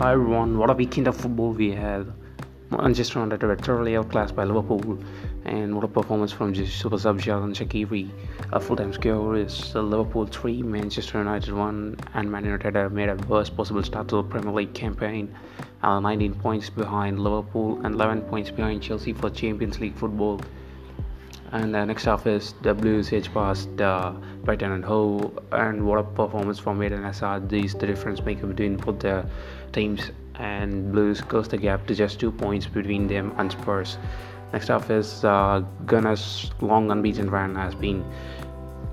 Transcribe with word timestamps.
Hi 0.00 0.12
everyone, 0.12 0.56
what 0.56 0.70
a 0.70 0.72
weekend 0.72 1.08
of 1.08 1.16
football 1.18 1.52
we 1.52 1.72
had. 1.72 2.10
Manchester 2.70 3.18
United 3.18 3.46
were 3.46 3.54
thoroughly 3.54 3.98
outclassed 3.98 4.34
by 4.34 4.44
Liverpool, 4.44 4.98
and 5.44 5.74
what 5.74 5.84
a 5.84 5.88
performance 5.88 6.32
from 6.32 6.54
Super 6.54 6.96
sub 6.96 7.18
Xherdan 7.18 7.54
Shaqiri. 7.54 8.08
A 8.50 8.58
full-time 8.58 8.94
score 8.94 9.36
is 9.36 9.74
Liverpool 9.74 10.24
3, 10.24 10.62
Manchester 10.62 11.18
United 11.18 11.52
1, 11.52 11.96
and 12.14 12.32
Man 12.32 12.46
United 12.46 12.76
have 12.76 12.92
made 12.92 13.10
a 13.10 13.16
worst 13.28 13.54
possible 13.54 13.82
start 13.82 14.08
to 14.08 14.16
the 14.16 14.22
Premier 14.22 14.54
League 14.54 14.72
campaign. 14.72 15.36
Uh, 15.82 16.00
19 16.00 16.32
points 16.36 16.70
behind 16.70 17.20
Liverpool 17.20 17.78
and 17.84 17.94
11 17.94 18.22
points 18.22 18.50
behind 18.50 18.82
Chelsea 18.82 19.12
for 19.12 19.28
Champions 19.28 19.80
League 19.80 19.96
football. 19.96 20.40
And 21.52 21.74
the 21.74 21.84
next 21.84 22.04
half 22.04 22.28
is 22.28 22.54
edge 22.64 23.34
past 23.34 23.68
uh, 23.80 24.12
Brighton 24.44 24.70
and 24.70 24.84
Hove, 24.84 25.36
and 25.50 25.84
what 25.84 25.98
a 25.98 26.04
performance 26.04 26.60
from 26.60 26.80
Eden 26.80 27.02
Hazard. 27.02 27.48
These 27.48 27.74
the 27.74 27.88
difference 27.88 28.22
maker 28.22 28.46
between 28.46 28.76
both 28.76 29.00
the 29.00 29.26
teams, 29.72 30.12
and 30.36 30.92
Blues 30.92 31.20
close 31.20 31.48
the 31.48 31.58
gap 31.58 31.88
to 31.88 31.94
just 31.94 32.20
two 32.20 32.30
points 32.30 32.66
between 32.66 33.08
them 33.08 33.34
and 33.36 33.50
Spurs. 33.50 33.98
Next 34.52 34.70
up 34.70 34.90
is 34.90 35.24
uh, 35.24 35.64
Gunners' 35.86 36.52
long 36.60 36.90
unbeaten 36.92 37.28
run 37.28 37.56
has 37.56 37.74
been 37.74 38.04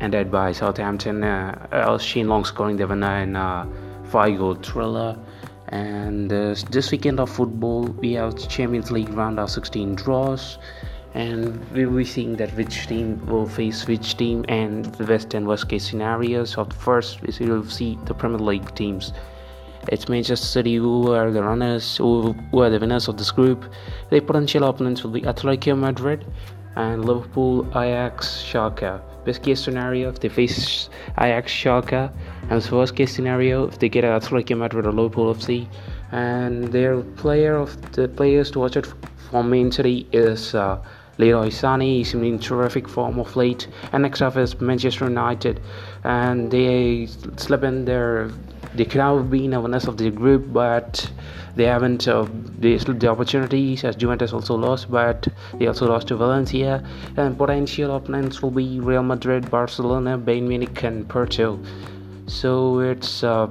ended 0.00 0.30
by 0.30 0.52
Southampton. 0.52 1.24
Uh, 1.24 1.98
Shane 1.98 2.28
Long 2.28 2.44
scoring 2.44 2.76
the 2.76 2.86
winner 2.86 3.18
in 3.18 3.34
a 3.34 3.68
five-goal 4.04 4.56
thriller. 4.56 5.18
And 5.68 6.32
uh, 6.32 6.54
this 6.70 6.92
weekend 6.92 7.18
of 7.18 7.30
football, 7.30 7.82
we 7.82 8.12
have 8.12 8.36
Champions 8.48 8.92
League 8.92 9.08
round 9.10 9.40
of 9.40 9.50
16 9.50 9.96
draws 9.96 10.58
and 11.14 11.64
we'll 11.70 11.96
be 11.96 12.04
seeing 12.04 12.34
that 12.36 12.50
which 12.56 12.88
team 12.88 13.24
will 13.26 13.46
face 13.46 13.86
which 13.86 14.16
team 14.16 14.44
and 14.48 14.86
the 14.96 15.04
best 15.04 15.32
and 15.32 15.46
worst 15.46 15.68
case 15.68 15.88
scenarios. 15.88 16.50
So 16.50 16.64
first, 16.64 17.22
we 17.22 17.46
will 17.46 17.64
see 17.64 17.96
the 18.06 18.14
Premier 18.14 18.38
League 18.40 18.74
teams. 18.74 19.12
It's 19.92 20.08
Manchester 20.08 20.46
City 20.46 20.74
who 20.74 21.12
are 21.12 21.30
the 21.30 21.42
runners, 21.42 21.98
who, 21.98 22.34
are 22.54 22.68
the 22.68 22.80
winners 22.80 23.06
of 23.06 23.16
this 23.16 23.30
group. 23.30 23.64
The 24.10 24.20
potential 24.20 24.64
opponents 24.64 25.04
will 25.04 25.12
be 25.12 25.20
Atletico 25.20 25.78
Madrid 25.78 26.26
and 26.74 27.04
Liverpool, 27.04 27.64
Ajax, 27.68 28.42
Schalke. 28.42 29.00
Best 29.24 29.42
case 29.42 29.62
scenario 29.62 30.08
if 30.08 30.18
they 30.18 30.28
face 30.28 30.90
Ajax, 31.18 31.52
Schalke, 31.52 32.12
and 32.50 32.60
the 32.60 32.76
worst 32.76 32.96
case 32.96 33.14
scenario 33.14 33.68
if 33.68 33.78
they 33.78 33.88
get 33.88 34.02
Atletico 34.02 34.58
Madrid 34.58 34.84
or 34.84 34.92
Liverpool 34.92 35.32
FC. 35.32 35.68
And 36.10 36.72
their 36.72 37.02
player 37.02 37.54
of 37.54 37.92
the 37.92 38.08
players 38.08 38.50
to 38.52 38.58
watch 38.58 38.76
out 38.76 38.92
for 39.30 39.44
Man 39.44 39.70
City 39.70 40.08
is. 40.10 40.56
Uh, 40.56 40.82
Leroy 41.18 41.48
Sané 41.48 42.00
is 42.00 42.14
in 42.14 42.38
terrific 42.38 42.88
form 42.88 43.18
of 43.18 43.36
late, 43.36 43.68
and 43.92 44.02
next 44.02 44.22
up 44.22 44.36
is 44.36 44.60
Manchester 44.60 45.04
United, 45.04 45.60
and 46.02 46.50
they 46.50 47.06
slip 47.36 47.62
in 47.62 47.84
their 47.84 48.30
they 48.74 48.84
could 48.84 49.00
have 49.00 49.30
been 49.30 49.52
a 49.52 49.60
winners 49.60 49.86
of 49.86 49.96
the 49.98 50.10
group, 50.10 50.52
but 50.52 51.08
they 51.54 51.64
haven't. 51.64 52.08
Uh, 52.08 52.26
they 52.58 52.76
slipped 52.78 53.00
the 53.00 53.08
opportunities 53.08 53.84
as 53.84 53.94
Juventus 53.94 54.32
also 54.32 54.56
lost, 54.56 54.90
but 54.90 55.28
they 55.54 55.68
also 55.68 55.86
lost 55.86 56.08
to 56.08 56.16
Valencia. 56.16 56.84
And 57.16 57.38
potential 57.38 57.94
opponents 57.94 58.42
will 58.42 58.50
be 58.50 58.80
Real 58.80 59.04
Madrid, 59.04 59.48
Barcelona, 59.50 60.18
Bayern 60.18 60.48
Munich, 60.48 60.82
and 60.82 61.08
Porto. 61.08 61.60
So 62.26 62.80
it's 62.80 63.22
uh, 63.22 63.48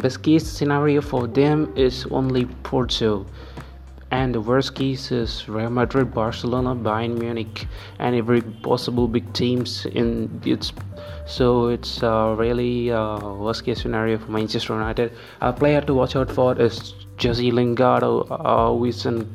best 0.00 0.22
case 0.22 0.46
scenario 0.46 1.02
for 1.02 1.26
them 1.26 1.70
is 1.76 2.06
only 2.10 2.46
Porto 2.62 3.26
and 4.10 4.34
the 4.34 4.40
worst 4.40 4.74
case 4.74 5.12
is 5.12 5.48
Real 5.48 5.68
Madrid, 5.68 6.14
Barcelona, 6.14 6.74
Bayern 6.74 7.18
Munich, 7.18 7.66
and 7.98 8.16
every 8.16 8.40
possible 8.40 9.06
big 9.06 9.32
teams 9.34 9.84
in 9.86 10.40
its. 10.44 10.72
So 11.26 11.68
it's 11.68 12.02
uh, 12.02 12.34
really 12.38 12.90
uh, 12.90 13.18
worst 13.34 13.64
case 13.64 13.82
scenario 13.82 14.16
for 14.18 14.30
Manchester 14.30 14.72
United. 14.72 15.12
A 15.42 15.52
player 15.52 15.82
to 15.82 15.92
watch 15.92 16.16
out 16.16 16.30
for 16.30 16.58
is 16.58 16.94
Jesse 17.18 17.50
Lingard, 17.50 18.02
uh, 18.02 18.68
who 18.72 18.86
is 18.86 19.04
in 19.04 19.30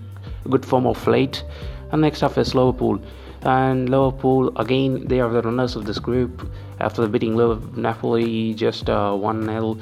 good 0.49 0.65
form 0.65 0.87
of 0.87 1.05
late. 1.05 1.43
And 1.91 2.01
next 2.01 2.23
up 2.23 2.37
is 2.39 2.55
Liverpool. 2.55 2.99
And 3.43 3.89
Liverpool 3.89 4.57
again, 4.57 5.07
they 5.07 5.19
are 5.19 5.29
the 5.29 5.43
runners 5.43 5.75
of 5.75 5.85
this 5.85 5.99
group 5.99 6.49
after 6.79 7.07
beating 7.07 7.35
Napoli 7.75 8.55
just 8.55 8.89
uh, 8.89 9.13
1 9.13 9.45
0 9.45 9.77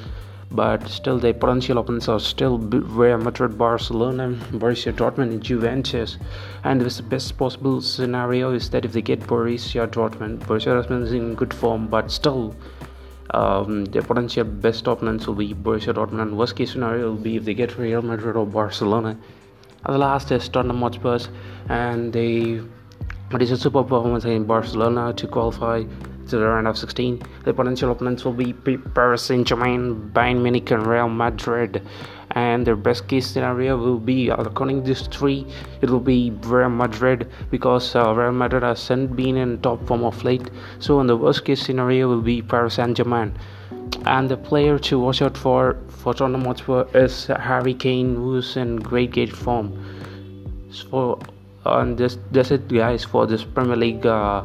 but 0.54 0.88
still 0.88 1.18
the 1.18 1.32
potential 1.32 1.78
opponents 1.78 2.08
are 2.08 2.20
still 2.20 2.58
Real 2.58 3.18
Madrid, 3.18 3.56
Barcelona, 3.56 4.30
Borussia 4.52 4.92
Dortmund, 4.92 5.32
and 5.32 5.42
Juventus. 5.42 6.18
And 6.64 6.80
the 6.80 7.02
best 7.02 7.36
possible 7.36 7.80
scenario 7.80 8.52
is 8.52 8.70
that 8.70 8.84
if 8.84 8.92
they 8.92 9.02
get 9.02 9.20
Borussia 9.20 9.86
Dortmund, 9.86 10.40
Borussia 10.40 10.72
Dortmund 10.76 11.04
is 11.04 11.12
in 11.12 11.34
good 11.34 11.54
form, 11.54 11.88
but 11.88 12.10
still. 12.10 12.54
Um, 13.34 13.86
the 13.86 14.02
potential 14.02 14.44
best 14.44 14.86
opponents 14.86 15.26
will 15.26 15.34
be 15.34 15.54
Borussia 15.54 15.94
Dortmund, 15.94 16.20
and 16.20 16.36
worst 16.36 16.56
case 16.56 16.72
scenario 16.72 17.10
will 17.10 17.16
be 17.16 17.36
if 17.36 17.44
they 17.44 17.54
get 17.54 17.78
Real 17.78 18.02
Madrid 18.02 18.36
or 18.36 18.46
Barcelona. 18.46 19.16
And 19.84 19.94
the 19.94 19.98
last 19.98 20.30
is 20.30 20.48
Tottenham 20.48 20.80
Hotspur, 20.80 21.18
and 21.68 22.12
they 22.12 22.60
it 23.34 23.40
is 23.40 23.50
a 23.50 23.56
super 23.56 23.82
performance 23.82 24.26
in 24.26 24.44
Barcelona 24.44 25.14
to 25.14 25.26
qualify 25.26 25.84
to 26.32 26.38
the 26.38 26.46
round 26.46 26.66
of 26.66 26.78
16. 26.78 27.22
The 27.44 27.52
potential 27.52 27.92
opponents 27.92 28.24
will 28.24 28.32
be 28.32 28.54
Paris 28.94 29.22
Saint 29.22 29.46
Germain, 29.46 30.10
Bayern 30.14 30.42
Munich, 30.42 30.70
and 30.70 30.86
Real 30.86 31.08
Madrid. 31.08 31.82
And 32.30 32.66
their 32.66 32.76
best 32.76 33.06
case 33.08 33.26
scenario 33.26 33.76
will 33.76 33.98
be, 33.98 34.30
according 34.30 34.80
to 34.80 34.88
these 34.88 35.06
three, 35.08 35.46
it 35.82 35.90
will 35.90 36.00
be 36.00 36.30
Real 36.44 36.70
Madrid 36.70 37.30
because 37.50 37.94
uh, 37.94 38.14
Real 38.14 38.32
Madrid 38.32 38.62
has 38.62 38.88
been 38.88 39.36
in 39.36 39.60
top 39.60 39.86
form 39.86 40.04
of 40.04 40.24
late. 40.24 40.50
So, 40.78 41.00
in 41.00 41.06
the 41.06 41.16
worst 41.16 41.44
case 41.44 41.60
scenario, 41.60 42.08
will 42.08 42.22
be 42.22 42.40
Paris 42.40 42.74
Saint 42.74 42.96
Germain. 42.96 43.34
And 44.06 44.30
the 44.30 44.38
player 44.38 44.78
to 44.78 44.98
watch 44.98 45.20
out 45.20 45.36
for 45.36 45.76
for 45.88 46.14
Tottenham 46.14 46.46
Hotspur 46.46 46.86
is 46.94 47.26
Harry 47.26 47.74
Kane, 47.74 48.16
who's 48.16 48.56
in 48.56 48.76
great, 48.76 49.12
great 49.12 49.32
form. 49.32 49.68
So, 50.72 51.20
and 51.66 51.98
this, 51.98 52.16
that's 52.30 52.50
it, 52.50 52.66
guys, 52.68 53.04
for 53.04 53.26
this 53.26 53.44
Premier 53.44 53.76
League. 53.76 54.06
Uh, 54.06 54.42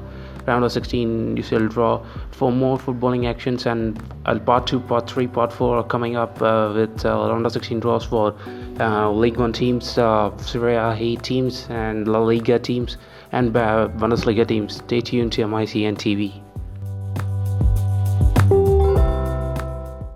round 0.47 0.63
of 0.63 0.71
16 0.71 1.37
you 1.37 1.43
UCL 1.43 1.69
draw 1.69 2.03
for 2.31 2.51
more 2.51 2.77
footballing 2.77 3.27
actions 3.29 3.65
and 3.65 4.01
uh, 4.25 4.39
part 4.39 4.65
2 4.67 4.79
part 4.79 5.09
3 5.09 5.27
part 5.27 5.51
4 5.51 5.77
are 5.77 5.83
coming 5.83 6.15
up 6.15 6.41
uh, 6.41 6.71
with 6.73 7.05
uh, 7.05 7.09
round 7.29 7.45
of 7.45 7.51
16 7.51 7.79
draws 7.79 8.05
for 8.05 8.35
uh, 8.79 9.09
Ligue 9.09 9.37
1 9.37 9.53
teams 9.53 9.97
uh, 9.97 10.35
Serie 10.37 10.75
A 10.75 11.15
teams 11.17 11.67
and 11.69 12.07
La 12.07 12.19
Liga 12.19 12.59
teams 12.59 12.97
and 13.33 13.53
Bundesliga 13.53 14.47
teams. 14.47 14.77
Stay 14.77 15.01
tuned 15.01 15.33
to 15.33 15.41
MICN 15.43 15.95
TV 15.97 16.41